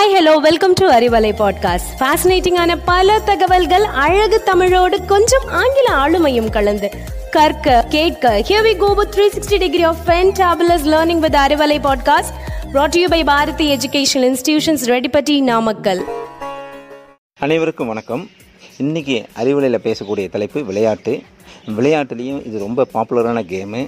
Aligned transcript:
Hi 0.00 0.14
hello 0.18 0.36
welcome 0.36 0.72
to 0.72 0.90
Arivalai 0.90 1.30
podcast 1.38 1.88
ஃபேசினேட்டிங்கான 1.98 2.78
பல 2.84 3.18
தகவல்கள் 3.18 3.84
அழகு 3.84 4.42
தமிழோடு 4.42 5.04
கொஞ்சம் 5.04 5.48
ஆங்கில 5.48 5.88
ஆளுமையும் 5.92 6.50
கலந்து. 6.50 6.90
கற்க 7.30 7.84
கேட்க 7.88 8.38
here 8.48 8.62
we 8.62 8.76
go 8.76 8.94
with 8.94 9.14
360 9.14 9.58
degree 9.58 9.82
of 9.82 9.96
fantabulous 10.06 10.86
learning 10.86 11.18
with 11.18 11.34
Arivalai 11.34 11.78
podcast 11.82 12.32
brought 12.72 12.88
to 12.88 13.00
you 13.00 13.08
by 13.08 13.24
Bharathi 13.24 13.76
education 13.76 14.26
institutions 14.30 14.86
Redipatti 14.86 15.40
Namakkal 15.40 16.04
அனைவருக்கும் 17.44 17.90
வணக்கம். 17.90 18.24
இன்றைக்கி 18.84 19.14
அறிவுலையில் 19.40 19.84
பேசக்கூடிய 19.84 20.28
தலைப்பு 20.32 20.64
விளையாட்டு. 20.64 21.12
விளையாட்டுலேயும் 21.76 22.40
இது 22.48 22.56
ரொம்ப 22.58 22.86
பாப்புலரான 22.94 23.42
கேமு. 23.52 23.80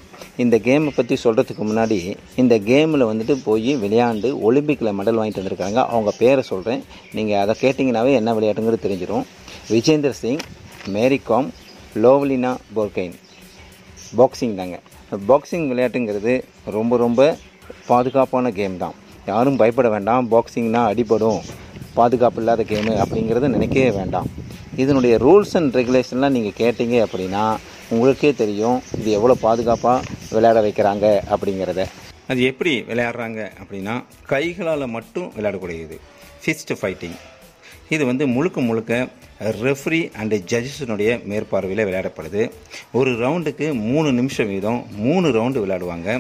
இந்த 0.43 0.57
கேமை 0.67 0.91
பற்றி 0.99 1.17
சொல்கிறதுக்கு 1.25 1.65
முன்னாடி 1.71 1.99
இந்த 2.43 2.55
கேமில் 2.69 3.05
வந்துட்டு 3.11 3.35
போய் 3.49 3.77
விளையாண்டு 3.83 4.29
ஒலிம்பிக்கில் 4.49 4.97
மெடல் 4.99 5.19
வாங்கிட்டு 5.19 5.43
வந்திருக்காங்க. 5.43 5.79
அவங்க 5.95 6.13
பேரை 6.19 6.43
சொல்கிறேன் 6.43 6.83
நீங்கள் 7.17 7.41
அதை 7.43 7.57
கேட்டிங்கனாவே 7.61 8.13
என்ன 8.21 8.35
விளையாட்டுங்கிறது 8.39 8.85
தெரிஞ்சிடும் 8.87 9.27
விஜேந்தர் 9.75 10.19
சிங் 10.23 10.43
மேரிகாம் 10.97 11.51
லோவலினா 12.05 12.53
போர்கெயின். 12.77 13.17
பாக்ஸிங் 14.21 14.59
தாங்க. 14.61 14.79
பாக்ஸிங் 15.31 15.67
விளையாட்டுங்கிறது 15.73 16.43
ரொம்ப 16.79 16.97
ரொம்ப 16.97 17.37
பாதுகாப்பான 17.91 18.53
கேம் 18.61 18.79
தான். 18.85 18.97
யாரும் 19.27 19.61
பயப்பட 19.65 19.91
வேண்டாம். 19.97 20.31
பாக்ஸிங்னா 20.31 20.85
அடிபடும். 20.93 21.43
பாதுகாப்பு 21.99 22.41
இல்லாத 22.43 22.63
கேமு 22.73 22.95
அப்படிங்கிறத 23.03 23.51
நினைக்கவே 23.57 23.91
வேண்டாம். 24.01 24.29
இதனுடைய 24.83 25.15
ரூல்ஸ் 25.25 25.55
அண்ட் 25.59 25.75
ரெகுலேஷன்லாம் 25.81 26.37
நீங்கள் 26.37 26.59
கேட்டீங்க 26.63 26.97
அப்படின்னா 27.07 27.45
உங்களுக்கே 27.95 28.31
தெரியும் 28.43 28.79
இது 29.01 29.11
எவ்வளோ 29.19 29.35
பாதுகாப்பாக 29.47 30.05
விளையாட 30.37 30.61
வைக்கிறாங்க 30.67 31.07
அப்படிங்கிறத. 31.35 31.83
அது 32.31 32.41
எப்படி 32.51 32.73
விளையாடுறாங்க 32.91 33.41
அப்படின்னா 33.63 33.95
கைகளால் 34.33 34.93
மட்டும் 34.97 35.29
விளையாடக்கூடியது. 35.37 35.99
ஃபிஸ்ட் 36.45 36.73
ஃபைட்டிங் 36.81 37.19
இது 37.95 38.03
வந்து 38.11 38.25
முழுக்க 38.35 38.59
முழுக்க 38.69 38.93
ரெஃப்ரி 39.65 40.01
அண்டு 40.21 40.37
ஜட்ஜஸினுடைய 40.51 41.11
மேற்பார்வையில் 41.31 41.85
விளையாடப்படுது. 41.89 42.43
ஒரு 42.99 43.11
ரவுண்டுக்கு 43.23 43.67
மூணு 43.91 44.09
நிமிஷம் 44.19 44.51
வீதம் 44.53 44.81
மூணு 45.07 45.27
ரவுண்டு 45.37 45.63
விளையாடுவாங்க. 45.65 46.11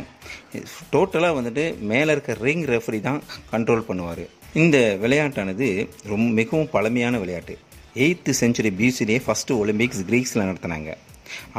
டோட்டலாக 0.94 1.36
வந்துட்டு 1.38 1.64
மேலே 1.92 2.10
இருக்க 2.14 2.36
ரிங் 2.46 2.64
ரெஃப்ரி 2.72 3.00
தான் 3.08 3.20
கண்ட்ரோல் 3.52 3.88
பண்ணுவார். 3.90 4.24
இந்த 4.60 4.78
விளையாட்டானது 5.02 5.66
ரொம்ப 6.08 6.26
மிகவும் 6.38 6.72
பழமையான 6.72 7.18
விளையாட்டு. 7.20 7.54
எயித்து 8.04 8.32
செஞ்சுரி 8.40 8.70
பிசிலேயே 8.80 9.20
ஃபஸ்ட்டு 9.26 9.56
ஒலிம்பிக்ஸ் 9.62 10.02
கிரீக்ஸில் 10.08 10.48
நடத்தினாங்க. 10.48 10.90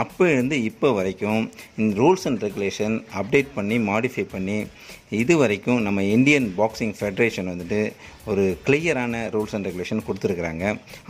அப்போ 0.01 0.23
இருந்து 0.33 0.55
இப்போ 0.69 0.87
வரைக்கும் 0.97 1.41
இந்த 1.79 1.91
ரூல்ஸ் 2.01 2.25
அண்ட் 2.29 2.43
ரெகுலேஷன் 2.45 2.95
அப்டேட் 3.19 3.49
பண்ணி 3.55 3.77
மாடிஃபை 3.89 4.25
பண்ணி 4.33 4.57
இது 5.21 5.33
வரைக்கும் 5.41 5.79
நம்ம 5.87 6.03
இந்தியன் 6.15 6.47
பாக்ஸிங் 6.59 6.93
ஃபெடரேஷன் 6.99 7.49
வந்துட்டு 7.51 7.81
ஒரு 8.31 8.43
கிளியரான 8.67 9.23
ரூல்ஸ் 9.35 9.55
அண்ட் 9.57 9.67
ரெகுலேஷன் 9.69 10.05
கொடுத்துருக்குறாங்க. 10.07 10.65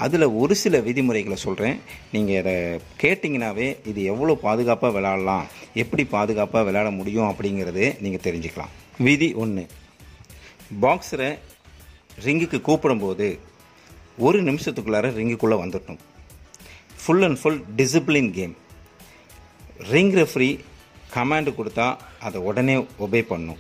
அதில் 0.06 0.28
ஒரு 0.42 0.56
சில 0.64 0.80
விதிமுறைகளை 0.88 1.40
சொல்கிறேன் 1.46 1.78
நீங்கள் 2.16 2.40
அதை 2.42 2.58
கேட்டிங்கனாவே 3.04 3.70
இது 3.92 4.02
எவ்வளோ 4.14 4.36
பாதுகாப்பாக 4.48 4.94
விளாடலாம் 4.98 5.48
எப்படி 5.84 6.06
பாதுகாப்பாக 6.18 6.66
விளையாட 6.70 6.92
முடியும் 7.00 7.32
அப்படிங்கிறது 7.32 7.86
நீங்கள் 8.06 8.28
தெரிஞ்சுக்கலாம். 8.28 8.74
விதி 9.08 9.32
ஒன்று 9.46 9.66
பாக்ஸரை 10.86 11.32
ரிங்குக்கு 12.26 12.60
கூப்பிடும்போது 12.68 13.28
ஒரு 14.26 14.40
நிமிஷத்துக்குள்ளார 14.42 15.08
ரிங்குக்குள்ளே 15.20 15.58
வந்துடணும். 15.64 16.02
Full 17.04 17.24
and 17.28 17.40
full 17.42 17.62
discipline 17.80 18.32
game 18.32 18.56
ring 19.92 20.14
referee 20.20 20.50
command 21.16 21.52
கொடுத்தா 21.58 21.88
அதை 22.20 22.42
உடனே 22.42 22.76
ஒபே 23.06 23.22
பண்ணும். 23.32 23.60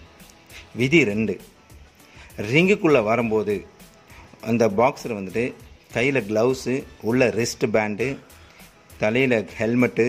விதி 0.76 1.04
ரெண்டு. 1.04 1.34
ரிங்குக்குள்ளே 2.52 3.04
வரும்போது 3.04 3.56
அந்த 4.50 4.64
பாக்ஸர் 4.80 5.18
வந்துட்டு 5.18 5.54
கையில் 5.94 6.26
க்ளவுஸு 6.30 6.84
உள்ள 7.02 7.30
ரிஸ்ட் 7.40 7.66
பேண்டு 7.76 8.08
தலையில் 9.02 9.38
helmet 9.59 10.06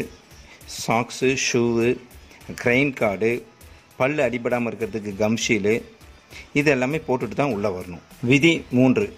socks 0.85 1.31
shoe 1.47 1.89
groin 2.63 2.93
guard 3.01 3.33
பல் 3.97 4.19
அடிபடாமல் 4.27 4.69
இருக்கிறதுக்கு 4.71 5.13
கம்ஷீலு 5.21 5.75
இது 6.53 6.71
எல்லாமே 6.71 7.01
போட்டுட்டு 7.09 7.37
தான் 7.41 7.53
உள்ளே 7.53 7.69
வரணும். 7.69 8.05
விதி 8.23 8.65
மூன்று. 8.71 9.17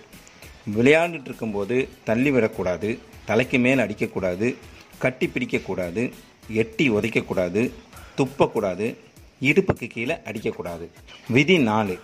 விளையாண்டுட்டு 0.77 1.29
இருக்கும்போது 1.31 1.89
தள்ளி 2.05 2.31
விடக்கூடாது 2.31 2.99
தலைக்கு 3.25 3.59
மேல் 3.59 3.79
அடிக்கக்கூடாது 3.79 4.55
கட்டி 4.99 5.27
பிடிக்கக்கூடாது 5.27 6.13
எட்டி 6.49 6.91
உதைக்கக்கூடாது 6.91 7.71
துப்பக்கூடாது 8.19 8.97
இடுப்புக்கு 9.41 9.87
கீழே 9.87 10.15
அடிக்கக்கூடாது. 10.15 10.89
விதி 11.29 11.59
நாலு. 11.59 11.99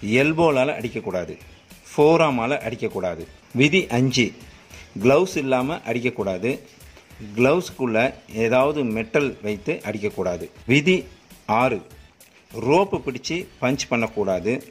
எல்போலால் 0.00 0.76
அடிக்கக்கூடாது 0.80 1.34
ஃபோராமால் 1.90 2.56
அடிக்கக்கூடாது. 2.68 3.26
விதி 3.54 3.86
அஞ்சு. 3.86 4.32
க்ளவுஸ் 5.02 5.36
இல்லாமல் 5.36 5.78
அடிக்கக்கூடாது 5.78 6.58
க்ளவுஸ்க்குள்ளே 7.36 8.14
ஏதாவது 8.34 8.84
மெட்டல் 8.84 9.36
வைத்து 9.42 9.80
அடிக்கக்கூடாது. 9.84 10.48
விதி 10.66 11.04
ஆறு. 11.46 11.82
ரோப்பு 12.52 13.00
பிடிச்சி 13.06 13.46
பஞ்ச் 13.60 13.78
பண்ணக்கூடாது. 13.88 14.64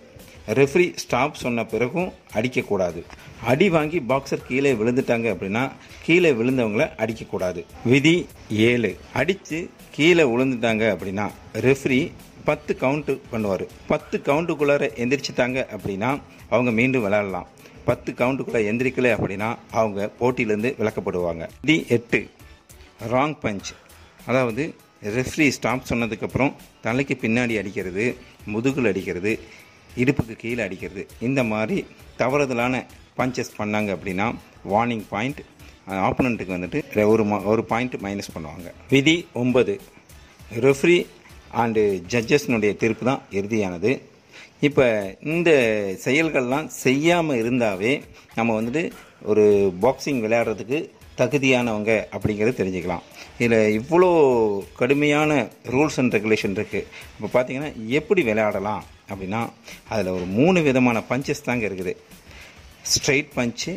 ரெஃப்ரி 0.48 0.96
ஸ்டாப் 0.96 1.34
சொன்ன 1.34 1.66
பிறகும் 1.66 2.14
அடிக்கக்கூடாது. 2.34 3.04
அடி 3.44 3.70
வாங்கி 3.70 4.00
பாக்ஸர் 4.00 4.46
கீழே 4.48 4.74
விழுந்துட்டாங்க 4.74 5.28
அப்படின்னா 5.34 5.72
கீழே 6.04 6.32
விழுந்தவங்கள 6.32 6.86
அடிக்கக்கூடாது. 7.04 7.64
விதி 7.86 8.28
ஏழு. 8.50 8.98
அடித்து 9.14 9.70
கீழே 9.92 10.24
விழுந்துட்டாங்க 10.24 10.84
அப்படின்னா 10.96 11.30
ரெஃப்ரி 11.54 12.12
பத்து 12.44 12.78
கவுண்ட்டு 12.80 13.20
பண்ணுவார். 13.32 13.68
பத்து 13.88 14.22
கவுண்ட்டுக்குள்ளார 14.26 14.90
எந்திரிச்சிட்டாங்க 15.04 15.66
அப்படின்னா 15.78 16.22
அவங்க 16.50 16.72
மீண்டும் 16.72 17.02
விளையாடலாம். 17.02 17.48
பத்து 17.86 18.12
கவுண்ட்டுக்குள்ளே 18.12 18.62
எந்திரிக்கலை 18.72 19.12
அப்படின்னா 19.16 19.56
அவங்க 19.72 20.10
போட்டியிலேருந்து 20.20 20.72
விளக்கப்படுவாங்க 20.82 21.50
விதி 21.62 21.86
எட்டு. 21.90 22.30
ராங் 23.12 23.36
பஞ்ச் 23.42 23.70
அதாவது 24.26 24.76
ரெஃப்ரி 25.04 25.48
ஸ்டாப் 25.58 25.90
சொன்னதுக்கப்புறம் 25.90 26.54
தலைக்கு 26.86 27.16
பின்னாடி 27.22 27.54
அடிக்கிறது 27.62 28.06
முதுகில் 28.54 28.90
அடிக்கிறது 28.92 29.32
இடுப்புக்கு 30.02 30.36
கீழே 30.42 30.62
அடிக்கிறது. 30.66 31.08
இந்த 31.28 31.44
மாதிரி 31.44 31.78
தவறுதலான 32.20 32.84
பஞ்சஸ் 33.20 33.56
பண்ணாங்க 33.60 33.90
அப்படின்னா 33.96 34.28
வார்னிங் 34.74 35.06
பாயிண்ட் 35.14 35.42
ஆப்போனண்ட்டுக்கு 36.08 36.56
வந்துட்டு 36.58 37.08
ஒரு 37.14 37.24
ஒரு 37.52 37.64
பாயிண்ட் 37.72 37.96
மைனஸ் 38.06 38.34
பண்ணுவாங்க. 38.36 38.68
விதி 38.90 39.16
ஒன்பது. 39.42 39.76
ரெஃப்ரி 40.66 40.98
அண்டு 41.64 41.82
ஜட்ஜஸ்னுடைய 42.14 42.72
தீர்ப்பு 42.82 43.06
தான் 43.06 43.22
இறுதியானது. 43.32 43.92
இப்போ 44.68 44.86
இந்த 45.34 45.52
செயல்கள்லாம் 46.06 46.68
செய்யாமல் 46.86 47.40
இருந்தாவே 47.42 47.92
நம்ம 48.36 48.62
வந்துட்டு 48.62 48.84
ஒரு 49.32 49.46
பாக்ஸிங் 49.84 50.22
விளையாடுறதுக்கு 50.26 50.80
தகுதியானவங்க 51.22 51.94
அப்படிங்கிறத 52.16 52.54
தெரிஞ்சுக்கலாம். 52.60 53.04
இதில் 53.42 53.58
இவ்வளோ 53.80 54.10
கடுமையான 54.80 55.32
ரூல்ஸ் 55.74 56.00
அண்ட் 56.02 56.16
ரெகுலேஷன் 56.18 56.56
இருக்குது 56.60 56.88
இப்போ 57.16 57.30
பார்த்தீங்கன்னா 57.36 57.72
எப்படி 58.00 58.24
விளையாடலாம் 58.30 58.84
அப்படின்னா 59.12 59.42
அதில் 59.92 60.16
ஒரு 60.18 60.26
மூணு 60.40 60.60
விதமான 60.68 60.98
பஞ்சஸ் 61.12 61.48
தாங்க 61.48 61.66
இருக்குது. 61.70 61.94
ஸ்ட்ரைட் 62.94 63.32
பஞ்சு 63.38 63.74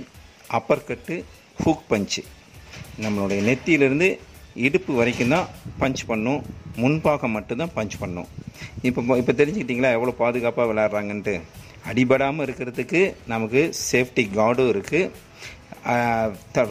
அப்பர் 0.59 0.87
கட்டு 0.91 1.17
ஹூக் 1.63 1.89
பஞ்சு 1.93 2.23
நம்மளுடைய 3.05 3.41
நெத்தியிலேருந்து 3.49 4.09
இடுப்பு 4.67 4.93
வரைக்கும் 5.01 5.35
தான் 5.35 5.49
பஞ்ச் 5.83 6.03
பண்ணும். 6.11 6.41
முன்பாகம் 6.83 7.35
மட்டும்தான் 7.37 7.73
பஞ்ச் 7.77 7.97
பண்ணும். 8.03 8.29
இப்போ 8.89 9.01
இப்போ 9.21 9.33
தெரிஞ்சுக்கிட்டிங்களா 9.41 9.91
எவ்வளோ 9.97 10.13
பாதுகாப்பாக 10.23 10.67
விளையாடுறாங்கன்ட்டு? 10.71 11.35
அடிபடாமல் 11.91 12.45
இருக்கிறதுக்கு 12.47 13.01
நமக்கு 13.33 13.61
சேஃப்டி 13.89 14.25
கார்டும் 14.37 14.71
இருக்குது 14.73 15.11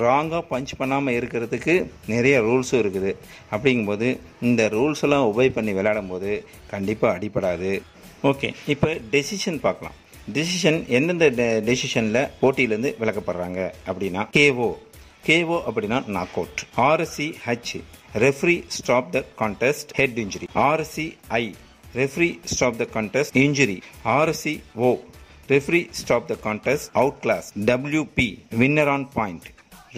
ராங்காக 0.06 0.44
பஞ்ச் 0.52 0.72
பண்ணாமல் 0.78 1.18
இருக்கிறதுக்கு 1.20 1.74
நிறைய 2.14 2.36
ரூல்ஸும் 2.48 2.82
இருக்குது. 2.84 3.12
அப்படிங்கும்போது 3.54 4.08
இந்த 4.50 4.70
ரூல்ஸ் 4.76 5.04
எல்லாம் 5.08 5.26
ஒபே 5.32 5.48
பண்ணி 5.58 5.74
விளையாடும் 5.80 6.12
போது 6.14 6.32
கண்டிப்பாக 6.74 7.18
அடிபடாது. 7.18 7.72
ஓகே 8.32 8.50
இப்போ 8.74 8.90
டெசிஷன் 9.16 9.60
பார்க்கலாம். 9.66 9.98
டெசிஷன் 10.38 10.80
எந்தெந்த 10.98 11.28
டெசிஷனில் 11.70 12.30
போட்டியிலேருந்து 12.42 12.92
விளக்கப்படுறாங்க 13.02 13.60
அப்படின்னா 13.90 14.24
கேஓ 14.38 14.70
கேஓ 15.28 15.58
அப்படின்னா 15.70 15.98
knock 16.18 16.38
out 16.42 16.62
RSC 16.90 17.28
H 17.46 17.74
referee 18.26 18.56
stop 18.78 19.10
the 19.16 19.20
contest 19.42 19.92
head 20.00 20.20
injury 20.24 20.48
RSC 20.70 21.08
I 21.40 21.44
referee 21.96 22.30
stop 22.54 22.78
the 22.82 22.88
contest 22.96 23.38
injury 23.46 23.78
RSC 24.18 24.54
O 24.88 24.90
referee 25.54 25.82
stop 26.00 26.28
the 26.32 26.36
contest 26.48 26.90
out 27.02 27.20
class 27.24 27.48
WP 27.70 28.28
winner 28.62 28.92
on 28.96 29.08
point 29.18 29.48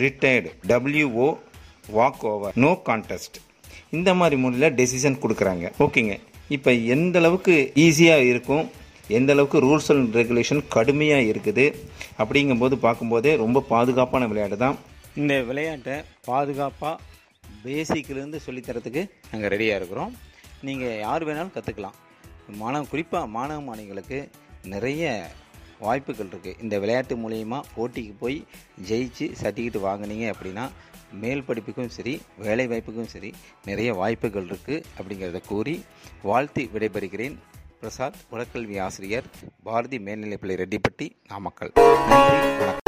retired 0.04 0.52
WO 0.72 1.28
walk 1.98 2.24
over 2.34 2.56
no 2.66 2.72
contest 2.90 3.38
இந்த 3.98 4.10
மாதிரி 4.20 4.36
முறையில் 4.44 4.76
decision 4.80 5.18
கொடுக்குறாங்க. 5.24 5.66
ஓகேங்க 5.86 6.14
இப்போ 6.56 6.72
எந்த 6.94 7.18
அளவுக்கு 7.22 7.56
ஈஸியாக 7.84 8.30
இருக்கும்? 8.32 8.66
எந்த 9.18 9.30
அளவுக்கு 9.36 9.58
ரூல்ஸ் 9.66 9.90
அண்ட் 9.94 10.16
ரெகுலேஷன் 10.20 10.62
கடுமையாக 10.76 11.30
இருக்குது? 11.32 11.66
அப்படிங்கும்போது 12.22 12.76
பார்க்கும்போதே 12.86 13.32
ரொம்ப 13.44 13.64
பாதுகாப்பான 13.74 14.28
விளையாட்டு 14.32 14.58
தான். 14.66 14.78
இந்த 15.22 15.36
விளையாட்டை 15.50 15.96
பாதுகாப்பாக 16.30 16.96
பேசிக்லேருந்து 17.66 18.40
சொல்லித்தரத்துக்கு 18.46 19.04
நாங்கள் 19.32 19.52
ரெடியாக 19.54 19.80
இருக்கிறோம். 19.80 20.14
நீங்கள் 20.68 21.00
யார் 21.06 21.26
வேணாலும் 21.30 21.56
கற்றுக்கலாம் 21.58 21.98
மாணவ 22.62 22.84
குறிப்பாக 22.94 23.32
மாணவ 23.38 23.60
மாணவிகளுக்கு 23.70 24.20
நிறைய 24.74 25.04
வாய்ப்புகள் 25.80 26.28
இருக்குது 26.28 26.62
இந்த 26.62 26.80
விளையாட்டு 26.80 27.16
மூலயமா 27.16 27.62
போட்டிக்கு 27.76 28.14
போய் 28.20 28.46
ஜெயிச்சு 28.90 29.28
சர்டிஃபிகேட் 29.42 29.86
வாங்குனீங்க 29.88 30.34
அப்படின்னா 30.34 30.70
மேல் 31.22 31.44
படிப்புக்கும் 31.44 31.88
சரி 31.88 32.22
வேலை 32.38 32.68
வாய்ப்புக்கும் 32.68 33.12
சரி 33.16 33.34
நிறைய 33.66 33.94
வாய்ப்புகள் 33.94 34.48
இருக்குது 34.48 34.84
அப்படிங்கிறத 35.00 35.42
கூறி 35.48 35.84
வாழ்த்து 36.22 36.70
விடைபெறுகிறேன். 36.74 37.36
பிரசாத் 37.80 38.16
உடற்கல்வி 38.32 38.80
ஆசிரியர் 38.80 39.24
பாரதி 39.64 39.98
மேல்நிலைப்பள்ளி 39.98 40.56
ரெட்டிப்பட்டி 40.64 41.10
நாமக்கல். 41.28 41.72
நன்றி 41.76 42.38
வணக்கம். 42.60 42.83